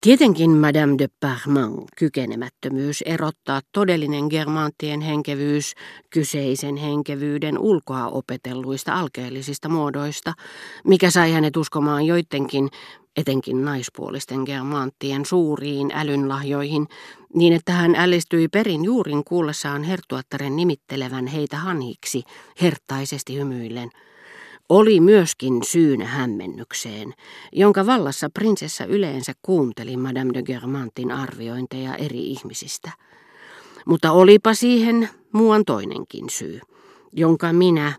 Tietenkin 0.00 0.50
Madame 0.50 0.94
de 0.98 1.08
Parman 1.20 1.72
kykenemättömyys 1.96 3.02
erottaa 3.02 3.60
todellinen 3.72 4.24
germanttien 4.30 5.00
henkevyys 5.00 5.74
kyseisen 6.10 6.76
henkevyyden 6.76 7.58
ulkoa 7.58 8.08
opetelluista 8.08 8.92
alkeellisista 8.92 9.68
muodoista, 9.68 10.32
mikä 10.84 11.10
sai 11.10 11.32
hänet 11.32 11.56
uskomaan 11.56 12.06
joidenkin, 12.06 12.68
etenkin 13.16 13.64
naispuolisten 13.64 14.42
germanttien 14.46 15.26
suuriin 15.26 15.90
älynlahjoihin, 15.94 16.86
niin 17.34 17.52
että 17.52 17.72
hän 17.72 17.94
ällistyi 17.94 18.48
perin 18.48 18.84
juurin 18.84 19.24
kuullessaan 19.24 19.82
hertuattaren 19.82 20.56
nimittelevän 20.56 21.26
heitä 21.26 21.56
hanhiksi, 21.56 22.22
herttaisesti 22.62 23.36
hymyillen– 23.36 23.90
oli 24.70 25.00
myöskin 25.00 25.62
syynä 25.62 26.04
hämmennykseen, 26.04 27.14
jonka 27.52 27.86
vallassa 27.86 28.30
prinsessa 28.30 28.84
yleensä 28.84 29.32
kuunteli 29.42 29.96
Madame 29.96 30.34
de 30.34 30.42
Germantin 30.42 31.12
arviointeja 31.12 31.94
eri 31.94 32.26
ihmisistä. 32.26 32.90
Mutta 33.86 34.12
olipa 34.12 34.54
siihen 34.54 35.08
muuan 35.32 35.64
toinenkin 35.64 36.30
syy, 36.30 36.60
jonka 37.12 37.52
minä, 37.52 37.92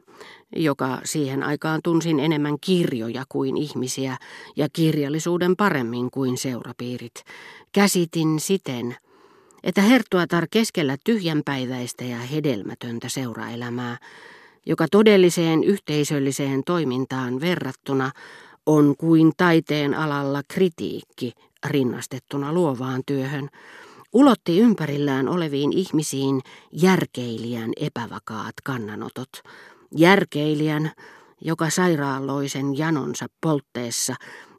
joka 0.55 1.01
siihen 1.03 1.43
aikaan 1.43 1.79
tunsin 1.83 2.19
enemmän 2.19 2.57
kirjoja 2.61 3.23
kuin 3.29 3.57
ihmisiä 3.57 4.17
ja 4.55 4.67
kirjallisuuden 4.73 5.55
paremmin 5.55 6.11
kuin 6.11 6.37
seurapiirit, 6.37 7.23
käsitin 7.71 8.39
siten, 8.39 8.95
että 9.63 9.81
Hertuatar 9.81 10.47
keskellä 10.51 10.97
tyhjänpäiväistä 11.03 12.03
ja 12.03 12.17
hedelmätöntä 12.17 13.09
seuraelämää 13.09 13.97
joka 14.65 14.87
todelliseen 14.91 15.63
yhteisölliseen 15.63 16.63
toimintaan 16.65 17.41
verrattuna 17.41 18.11
on 18.65 18.95
kuin 18.97 19.31
taiteen 19.37 19.93
alalla 19.93 20.41
kritiikki 20.47 21.33
rinnastettuna 21.65 22.53
luovaan 22.53 23.01
työhön, 23.05 23.49
ulotti 24.13 24.59
ympärillään 24.59 25.29
oleviin 25.29 25.73
ihmisiin 25.73 26.41
järkeilijän 26.71 27.71
epävakaat 27.79 28.53
kannanotot. 28.63 29.29
Järkeilijän, 29.95 30.91
joka 31.41 31.69
sairaaloisen 31.69 32.77
janonsa 32.77 33.25
poltteessa 33.41 34.15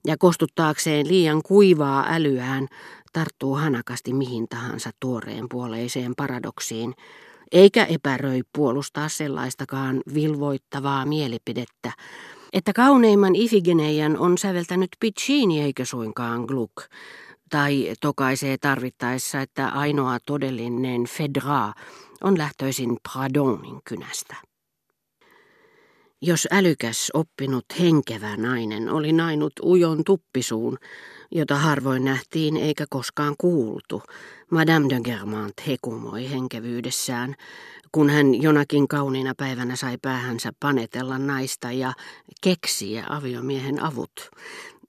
ja 0.07 0.17
kostuttaakseen 0.19 1.09
liian 1.09 1.43
kuivaa 1.43 2.07
älyään 2.09 2.69
tarttuu 3.13 3.55
hanakasti 3.55 4.13
mihin 4.13 4.49
tahansa 4.49 4.91
tuoreen 5.01 5.47
puoleiseen 5.51 6.13
paradoksiin, 6.17 6.95
eikä 7.53 7.85
epäröi 7.85 8.43
puolustaa 8.53 9.09
sellaistakaan 9.09 10.01
vilvoittavaa 10.15 11.07
mielipidettä, 11.07 11.93
että 12.53 12.73
kauneimman 12.73 13.37
Ifigeneian 13.37 14.19
on 14.19 14.39
säveltänyt 14.39 14.91
Piccini 15.01 15.63
eikä 15.63 15.85
suinkaan 15.85 16.41
Gluck, 16.41 16.77
tai 17.51 17.93
tokaisee 18.01 18.59
tarvittaessa, 18.59 19.41
että 19.41 19.69
ainoa 19.69 20.19
todellinen 20.27 21.07
Fedra 21.07 21.73
on 22.25 22.39
lähtöisin 22.39 22.97
Pradonin 23.13 23.81
kynästä. 23.85 24.52
Jos 26.25 26.49
älykäs, 26.51 27.11
oppinut, 27.15 27.65
henkevä 27.81 28.37
nainen 28.37 28.89
oli 28.89 29.13
nainut 29.13 29.53
ujon 29.63 30.05
tuppisuun, 30.05 30.79
jota 31.31 31.57
harvoin 31.57 32.05
nähtiin 32.05 32.57
eikä 32.57 32.85
koskaan 32.91 33.35
kuultu, 33.39 34.03
Madame 34.51 34.89
de 34.89 35.01
Germant 35.05 35.55
hekumoi 35.67 36.31
henkevyydessään, 36.31 37.35
kun 37.93 38.11
hän 38.11 38.43
jonakin 38.43 38.89
kauniina 38.89 39.35
päivänä 39.37 39.77
sai 39.77 39.99
päähänsä 40.03 40.53
panetella 40.61 41.19
naista 41.19 41.73
ja 41.73 41.93
keksiä 42.41 43.07
aviomiehen 43.09 43.83
avut. 43.83 44.31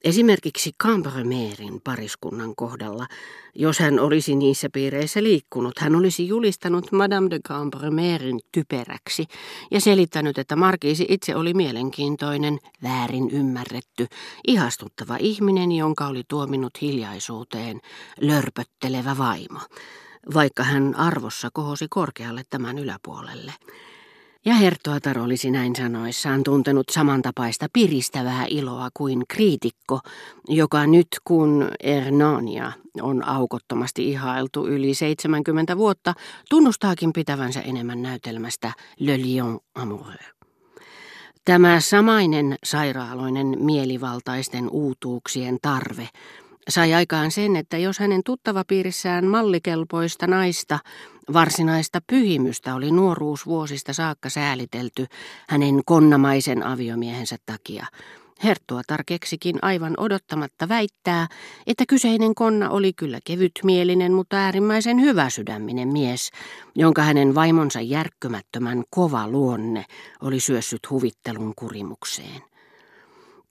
Esimerkiksi 0.04 0.72
Cambremerin 0.84 1.82
pariskunnan 1.84 2.56
kohdalla, 2.56 3.08
jos 3.56 3.80
hän 3.80 4.00
olisi 4.00 4.36
niissä 4.36 4.70
piireissä 4.74 5.24
liikkunut, 5.24 5.80
hän 5.80 5.96
olisi 5.96 6.28
julistanut 6.28 6.92
Madame 6.92 7.30
de 7.30 7.40
Cambremerin 7.48 8.40
typeräksi 8.52 9.26
ja 9.72 9.82
selittänyt, 9.82 10.38
että 10.38 10.56
Markiisi 10.56 11.06
itse 11.10 11.36
oli 11.36 11.54
mielenkiintoinen, 11.54 12.60
väärin 12.84 13.30
ymmärretty, 13.32 14.08
ihastuttava 14.48 15.18
ihminen, 15.20 15.72
jonka 15.72 16.08
oli 16.08 16.24
tuominut 16.28 16.82
hiljaisuuteen 16.82 17.82
lörpöttelevä 18.22 19.18
vaimo, 19.18 19.60
vaikka 20.34 20.64
hän 20.64 20.96
arvossa 20.96 21.50
kohosi 21.54 21.88
korkealle 21.90 22.44
tämän 22.50 22.78
yläpuolelle. 22.78 23.54
Ja 24.46 24.54
Herttuatar 24.54 25.20
olisi 25.20 25.52
näin 25.52 25.76
sanoissaan 25.76 26.44
tuntenut 26.44 26.90
samantapaista 26.92 27.68
piristävää 27.74 28.46
iloa 28.50 28.90
kuin 28.94 29.22
kriitikko, 29.28 30.00
joka 30.48 30.88
nyt 30.88 31.08
kun 31.24 31.72
Ernania 31.84 32.72
on 33.02 33.28
aukottomasti 33.28 34.10
ihailtu 34.10 34.68
yli 34.68 34.94
70 34.94 35.78
vuotta, 35.78 36.14
tunnustaakin 36.50 37.14
pitävänsä 37.14 37.62
enemmän 37.62 38.02
näytelmästä 38.02 38.72
Le 39.00 39.18
Lion 39.18 39.60
Amoureux. 39.76 40.34
Tämä 41.46 41.80
samainen 41.80 42.56
sairaaloinen 42.64 43.58
mielivaltaisten 43.60 44.70
uutuuksien 44.70 45.58
tarve 45.62 46.10
sai 46.70 46.94
aikaan 46.94 47.32
sen, 47.32 47.56
että 47.56 47.78
jos 47.78 48.00
hänen 48.00 48.22
tuttavapiirissään 48.26 49.26
mallikelpoista 49.26 50.28
naista, 50.28 50.80
varsinaista 51.34 52.00
pyhimystä 52.08 52.76
oli 52.76 52.92
nuoruusvuosista 52.92 53.94
saakka 53.94 54.30
säälitelty 54.30 55.06
hänen 55.50 55.82
konnamaisen 55.86 56.64
aviomiehensä 56.64 57.36
takia, 57.46 57.86
Herttuatar 58.44 59.04
keksikin 59.06 59.60
aivan 59.62 59.94
odottamatta 59.98 60.70
väittää, 60.70 61.28
että 61.68 61.84
kyseinen 61.88 62.36
konna 62.36 62.70
oli 62.70 62.94
kyllä 62.94 63.20
kevytmielinen, 63.26 64.14
mutta 64.14 64.38
äärimmäisen 64.38 65.02
hyväsydäminen 65.02 65.88
mies, 65.88 66.30
jonka 66.76 67.02
hänen 67.02 67.36
vaimonsa 67.36 67.82
järkkymättömän 67.82 68.84
kova 68.90 69.28
luonne 69.28 69.86
oli 70.22 70.40
syössyt 70.40 70.90
huvittelun 70.90 71.54
kurimukseen. 71.56 72.53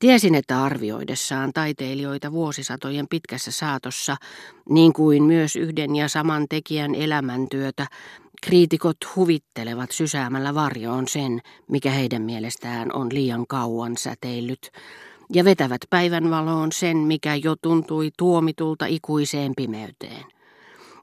Tiesin, 0.02 0.34
että 0.34 0.64
arvioidessaan 0.64 1.52
taiteilijoita 1.52 2.32
vuosisatojen 2.32 3.06
pitkässä 3.10 3.50
saatossa, 3.50 4.16
niin 4.68 4.92
kuin 4.92 5.22
myös 5.22 5.56
yhden 5.56 5.96
ja 5.96 6.08
saman 6.08 6.46
tekijän 6.48 6.94
elämäntyötä, 6.94 7.86
kriitikot 8.42 8.96
huvittelevat 9.16 9.90
sysäämällä 9.90 10.54
varjoon 10.54 11.08
sen, 11.08 11.40
mikä 11.70 11.90
heidän 11.90 12.22
mielestään 12.22 12.94
on 12.94 13.08
liian 13.12 13.46
kauan 13.46 13.96
säteillyt, 13.96 14.70
ja 15.32 15.44
vetävät 15.44 15.80
päivänvaloon 15.90 16.72
sen, 16.72 16.96
mikä 16.96 17.34
jo 17.34 17.56
tuntui 17.62 18.10
tuomitulta 18.18 18.86
ikuiseen 18.86 19.52
pimeyteen. 19.56 20.24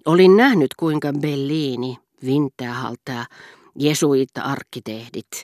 Olin 0.06 0.38
nähnyt, 0.38 0.74
kuinka 0.80 1.14
Bellini, 1.22 1.98
Winterhalter, 2.26 3.26
jesuitta-arkkitehdit, 3.76 5.44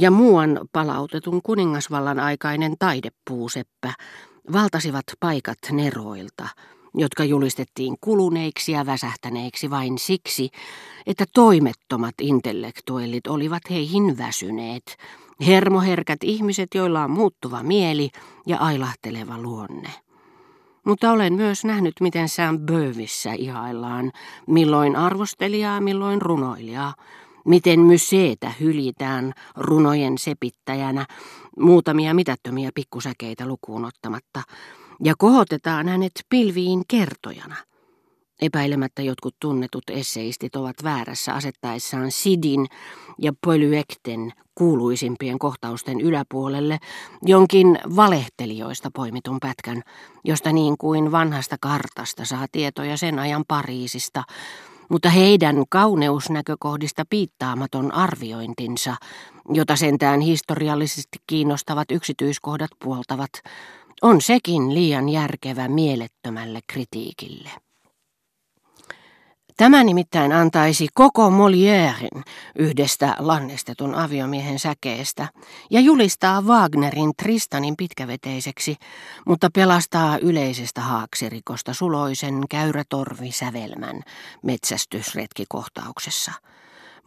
ja 0.00 0.10
muuan 0.10 0.60
palautetun 0.72 1.42
kuningasvallan 1.42 2.20
aikainen 2.20 2.74
taidepuuseppä 2.78 3.92
valtasivat 4.52 5.04
paikat 5.20 5.58
neroilta, 5.72 6.48
jotka 6.94 7.24
julistettiin 7.24 7.96
kuluneiksi 8.00 8.72
ja 8.72 8.86
väsähtäneiksi 8.86 9.70
vain 9.70 9.98
siksi, 9.98 10.50
että 11.06 11.24
toimettomat 11.34 12.14
intellektuellit 12.20 13.26
olivat 13.26 13.62
heihin 13.70 14.18
väsyneet, 14.18 14.96
hermoherkät 15.46 16.18
ihmiset, 16.22 16.68
joilla 16.74 17.04
on 17.04 17.10
muuttuva 17.10 17.62
mieli 17.62 18.10
ja 18.46 18.58
ailahteleva 18.58 19.38
luonne. 19.38 19.90
Mutta 20.86 21.10
olen 21.10 21.32
myös 21.32 21.64
nähnyt, 21.64 21.94
miten 22.00 22.28
Sam 22.28 22.58
Bövissä 22.58 23.32
ihaillaan, 23.32 24.12
milloin 24.46 24.96
arvostelijaa, 24.96 25.80
milloin 25.80 26.22
runoilijaa, 26.22 26.94
miten 27.44 27.80
myseetä 27.80 28.52
hyljitään 28.60 29.32
runojen 29.56 30.18
sepittäjänä, 30.18 31.06
muutamia 31.58 32.14
mitättömiä 32.14 32.70
pikkusäkeitä 32.74 33.46
lukuun 33.46 33.84
ottamatta, 33.84 34.42
ja 35.04 35.14
kohotetaan 35.18 35.88
hänet 35.88 36.12
pilviin 36.28 36.82
kertojana. 36.88 37.56
Epäilemättä 38.42 39.02
jotkut 39.02 39.34
tunnetut 39.40 39.84
esseistit 39.90 40.56
ovat 40.56 40.76
väärässä 40.84 41.34
asettaessaan 41.34 42.10
Sidin 42.10 42.66
ja 43.18 43.32
Polyekten 43.44 44.32
kuuluisimpien 44.54 45.38
kohtausten 45.38 46.00
yläpuolelle 46.00 46.78
jonkin 47.22 47.78
valehtelijoista 47.96 48.90
poimitun 48.94 49.38
pätkän, 49.40 49.82
josta 50.24 50.52
niin 50.52 50.78
kuin 50.78 51.12
vanhasta 51.12 51.56
kartasta 51.60 52.24
saa 52.24 52.46
tietoja 52.52 52.96
sen 52.96 53.18
ajan 53.18 53.44
Pariisista, 53.48 54.24
mutta 54.88 55.10
heidän 55.10 55.64
kauneusnäkökohdista 55.68 57.04
piittaamaton 57.10 57.94
arviointinsa, 57.94 58.96
jota 59.52 59.76
sentään 59.76 60.20
historiallisesti 60.20 61.18
kiinnostavat 61.26 61.90
yksityiskohdat 61.90 62.70
puoltavat, 62.84 63.30
on 64.02 64.20
sekin 64.20 64.74
liian 64.74 65.08
järkevä 65.08 65.68
mielettömälle 65.68 66.60
kritiikille. 66.66 67.50
Tämä 69.58 69.84
nimittäin 69.84 70.32
antaisi 70.32 70.86
koko 70.94 71.30
Molièren 71.30 72.22
yhdestä 72.58 73.16
lannestetun 73.18 73.94
aviomiehen 73.94 74.58
säkeestä 74.58 75.28
ja 75.70 75.80
julistaa 75.80 76.40
Wagnerin 76.40 77.12
Tristanin 77.22 77.76
pitkäveteiseksi, 77.76 78.76
mutta 79.26 79.48
pelastaa 79.54 80.18
yleisestä 80.18 80.80
haaksirikosta 80.80 81.74
suloisen 81.74 82.44
käyrätorvisävelmän 82.50 84.02
metsästysretkikohtauksessa. 84.42 86.32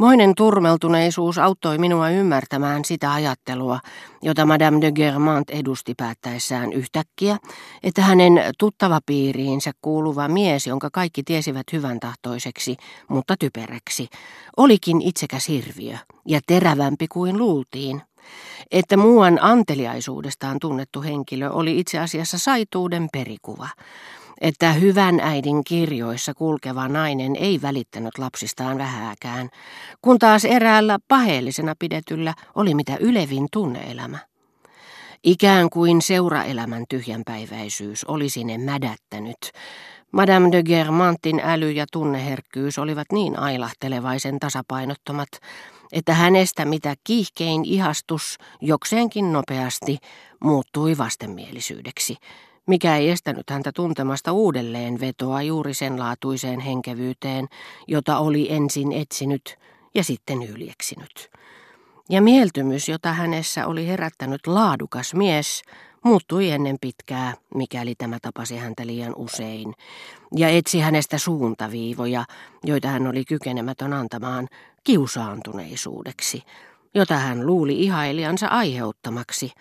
Moinen 0.01 0.35
turmeltuneisuus 0.35 1.37
auttoi 1.37 1.77
minua 1.77 2.09
ymmärtämään 2.09 2.85
sitä 2.85 3.13
ajattelua, 3.13 3.79
jota 4.21 4.45
Madame 4.45 4.81
de 4.81 4.91
Germant 4.91 5.49
edusti 5.49 5.93
päättäessään 5.97 6.73
yhtäkkiä, 6.73 7.37
että 7.83 8.01
hänen 8.01 8.33
tuttavapiiriinsä 8.59 9.71
kuuluva 9.81 10.27
mies, 10.27 10.67
jonka 10.67 10.89
kaikki 10.93 11.23
tiesivät 11.23 11.63
hyvän 11.73 11.99
tahtoiseksi, 11.99 12.77
mutta 13.07 13.35
typeräksi, 13.39 14.07
olikin 14.57 15.01
itsekäs 15.01 15.47
hirviö 15.47 15.97
ja 16.27 16.39
terävämpi 16.47 17.07
kuin 17.07 17.37
luultiin. 17.37 18.01
Että 18.71 18.97
muuan 18.97 19.39
anteliaisuudestaan 19.41 20.57
tunnettu 20.61 21.01
henkilö 21.01 21.49
oli 21.49 21.79
itse 21.79 21.99
asiassa 21.99 22.37
saituuden 22.37 23.07
perikuva, 23.13 23.67
että 24.41 24.73
hyvän 24.73 25.19
äidin 25.19 25.63
kirjoissa 25.63 26.33
kulkeva 26.33 26.87
nainen 26.87 27.35
ei 27.35 27.61
välittänyt 27.61 28.17
lapsistaan 28.17 28.77
vähääkään, 28.77 29.49
kun 30.01 30.19
taas 30.19 30.45
eräällä 30.45 30.99
paheellisena 31.07 31.73
pidetyllä 31.79 32.33
oli 32.55 32.73
mitä 32.73 32.97
ylevin 32.99 33.47
tunneelämä. 33.51 34.17
Ikään 35.23 35.69
kuin 35.69 36.01
seuraelämän 36.01 36.85
tyhjänpäiväisyys 36.89 38.03
olisi 38.03 38.43
ne 38.43 38.57
mädättänyt. 38.57 39.37
Madame 40.11 40.51
de 40.51 40.63
Germantin 40.63 41.39
äly 41.39 41.71
ja 41.71 41.85
tunneherkkyys 41.91 42.79
olivat 42.79 43.07
niin 43.11 43.39
ailahtelevaisen 43.39 44.39
tasapainottomat, 44.39 45.29
että 45.91 46.13
hänestä 46.13 46.65
mitä 46.65 46.95
kiihkein 47.03 47.65
ihastus 47.65 48.37
jokseenkin 48.61 49.33
nopeasti 49.33 49.97
muuttui 50.43 50.97
vastenmielisyydeksi, 50.97 52.17
mikä 52.67 52.97
ei 52.97 53.09
estänyt 53.09 53.49
häntä 53.49 53.71
tuntemasta 53.71 54.31
uudelleen 54.31 54.99
vetoa 54.99 55.41
juuri 55.41 55.73
sen 55.73 55.99
laatuiseen 55.99 56.59
henkevyyteen, 56.59 57.47
jota 57.87 58.17
oli 58.17 58.51
ensin 58.51 58.91
etsinyt 58.91 59.57
ja 59.95 60.03
sitten 60.03 60.43
yljeksinyt. 60.43 61.29
Ja 62.09 62.21
mieltymys, 62.21 62.89
jota 62.89 63.13
hänessä 63.13 63.67
oli 63.67 63.87
herättänyt 63.87 64.47
laadukas 64.47 65.13
mies, 65.13 65.61
muuttui 66.03 66.49
ennen 66.49 66.77
pitkää, 66.81 67.33
mikäli 67.55 67.95
tämä 67.95 68.17
tapasi 68.21 68.57
häntä 68.57 68.87
liian 68.87 69.13
usein, 69.15 69.73
ja 70.35 70.49
etsi 70.49 70.79
hänestä 70.79 71.17
suuntaviivoja, 71.17 72.25
joita 72.63 72.87
hän 72.87 73.07
oli 73.07 73.25
kykenemätön 73.25 73.93
antamaan 73.93 74.47
kiusaantuneisuudeksi, 74.83 76.43
jota 76.93 77.17
hän 77.17 77.45
luuli 77.45 77.83
ihailijansa 77.83 78.47
aiheuttamaksi, 78.47 79.51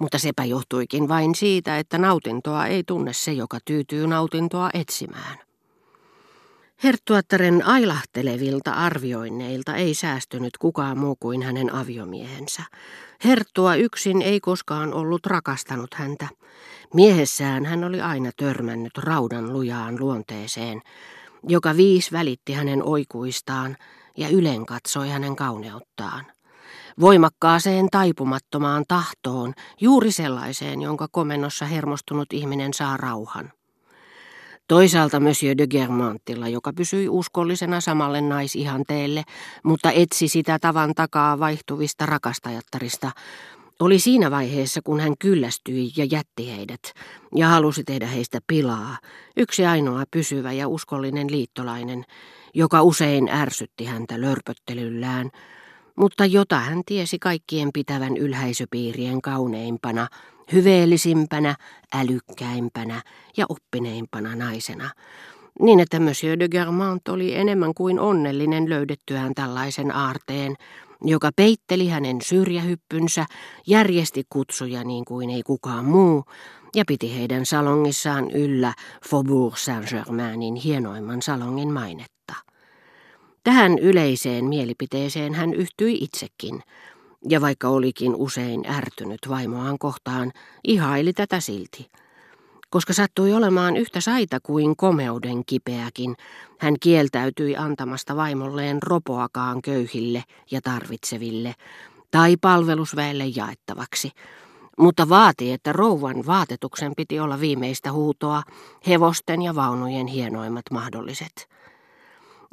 mutta 0.00 0.18
sepä 0.18 0.44
johtuikin 0.44 1.08
vain 1.08 1.34
siitä, 1.34 1.78
että 1.78 1.98
nautintoa 1.98 2.66
ei 2.66 2.84
tunne 2.84 3.12
se, 3.12 3.32
joka 3.32 3.58
tyytyy 3.64 4.06
nautintoa 4.06 4.70
etsimään. 4.74 5.38
Herttuattaren 6.84 7.66
ailahtelevilta 7.66 8.70
arvioinneilta 8.72 9.76
ei 9.76 9.94
säästynyt 9.94 10.58
kukaan 10.58 10.98
muu 10.98 11.16
kuin 11.20 11.42
hänen 11.42 11.74
aviomiehensä. 11.74 12.62
Herttua 13.24 13.74
yksin 13.74 14.22
ei 14.22 14.40
koskaan 14.40 14.94
ollut 14.94 15.26
rakastanut 15.26 15.94
häntä. 15.94 16.28
Miehessään 16.94 17.66
hän 17.66 17.84
oli 17.84 18.00
aina 18.00 18.30
törmännyt 18.36 18.98
raudan 18.98 19.52
lujaan 19.52 20.00
luonteeseen, 20.00 20.82
joka 21.48 21.76
viis 21.76 22.12
välitti 22.12 22.52
hänen 22.52 22.82
oikuistaan 22.82 23.76
ja 24.16 24.28
ylen 24.28 24.66
katsoi 24.66 25.08
hänen 25.08 25.36
kauneuttaan 25.36 26.26
voimakkaaseen 27.00 27.88
taipumattomaan 27.90 28.84
tahtoon, 28.88 29.54
juuri 29.80 30.12
sellaiseen, 30.12 30.82
jonka 30.82 31.08
komennossa 31.10 31.64
hermostunut 31.64 32.32
ihminen 32.32 32.74
saa 32.74 32.96
rauhan. 32.96 33.52
Toisaalta 34.68 35.20
Monsieur 35.20 35.58
de 35.58 35.66
Germantilla, 35.66 36.48
joka 36.48 36.72
pysyi 36.72 37.08
uskollisena 37.08 37.80
samalle 37.80 38.20
naisihanteelle, 38.20 39.22
mutta 39.62 39.90
etsi 39.90 40.28
sitä 40.28 40.58
tavan 40.58 40.94
takaa 40.94 41.38
vaihtuvista 41.38 42.06
rakastajattarista, 42.06 43.10
oli 43.80 43.98
siinä 43.98 44.30
vaiheessa, 44.30 44.80
kun 44.84 45.00
hän 45.00 45.14
kyllästyi 45.18 45.92
ja 45.96 46.04
jätti 46.04 46.56
heidät 46.56 46.80
ja 47.34 47.48
halusi 47.48 47.84
tehdä 47.84 48.06
heistä 48.06 48.38
pilaa, 48.46 48.96
yksi 49.36 49.66
ainoa 49.66 50.04
pysyvä 50.10 50.52
ja 50.52 50.68
uskollinen 50.68 51.30
liittolainen, 51.30 52.04
joka 52.54 52.82
usein 52.82 53.28
ärsytti 53.28 53.84
häntä 53.84 54.20
lörpöttelyllään, 54.20 55.30
mutta 55.98 56.26
jota 56.26 56.56
hän 56.56 56.82
tiesi 56.86 57.18
kaikkien 57.18 57.70
pitävän 57.74 58.16
ylhäisöpiirien 58.16 59.22
kauneimpana, 59.22 60.08
hyveellisimpänä, 60.52 61.56
älykkäimpänä 61.94 63.02
ja 63.36 63.46
oppineimpana 63.48 64.36
naisena, 64.36 64.90
niin 65.60 65.80
että 65.80 66.00
Monsieur 66.00 66.38
de 66.38 66.48
Germant 66.48 67.08
oli 67.08 67.34
enemmän 67.34 67.74
kuin 67.74 68.00
onnellinen 68.00 68.70
löydettyään 68.70 69.34
tällaisen 69.34 69.96
aarteen, 69.96 70.54
joka 71.02 71.30
peitteli 71.36 71.88
hänen 71.88 72.22
syrjähyppynsä, 72.22 73.26
järjesti 73.66 74.24
kutsuja 74.30 74.84
niin 74.84 75.04
kuin 75.04 75.30
ei 75.30 75.42
kukaan 75.42 75.84
muu, 75.84 76.24
ja 76.74 76.84
piti 76.86 77.18
heidän 77.18 77.46
salongissaan 77.46 78.30
yllä 78.30 78.74
Faubourg 79.10 79.56
Saint-Germainin 79.56 80.54
hienoimman 80.54 81.22
salongin 81.22 81.72
mainetta. 81.72 82.34
Tähän 83.48 83.78
yleiseen 83.78 84.44
mielipiteeseen 84.44 85.34
hän 85.34 85.54
yhtyi 85.54 85.94
itsekin, 85.94 86.62
ja 87.28 87.40
vaikka 87.40 87.68
olikin 87.68 88.14
usein 88.14 88.64
ärtynyt 88.70 89.18
vaimoaan 89.28 89.78
kohtaan, 89.78 90.32
ihaili 90.64 91.12
tätä 91.12 91.40
silti. 91.40 91.90
Koska 92.70 92.92
sattui 92.92 93.32
olemaan 93.32 93.76
yhtä 93.76 94.00
saita 94.00 94.40
kuin 94.42 94.76
komeuden 94.76 95.42
kipeäkin, 95.46 96.16
hän 96.58 96.74
kieltäytyi 96.80 97.56
antamasta 97.56 98.16
vaimolleen 98.16 98.82
ropoakaan 98.82 99.62
köyhille 99.62 100.24
ja 100.50 100.60
tarvitseville, 100.60 101.54
tai 102.10 102.36
palvelusväelle 102.40 103.26
jaettavaksi, 103.26 104.10
mutta 104.78 105.08
vaati, 105.08 105.52
että 105.52 105.72
rouvan 105.72 106.26
vaatetuksen 106.26 106.92
piti 106.96 107.20
olla 107.20 107.40
viimeistä 107.40 107.92
huutoa, 107.92 108.42
hevosten 108.88 109.42
ja 109.42 109.54
vaunujen 109.54 110.06
hienoimmat 110.06 110.64
mahdolliset. 110.70 111.57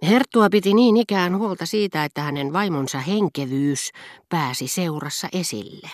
Herttua 0.03 0.49
piti 0.49 0.73
niin 0.73 0.97
ikään 0.97 1.37
huolta 1.37 1.65
siitä, 1.65 2.03
että 2.05 2.21
hänen 2.21 2.53
vaimonsa 2.53 2.99
henkevyys 2.99 3.91
pääsi 4.29 4.67
seurassa 4.67 5.27
esille. 5.33 5.81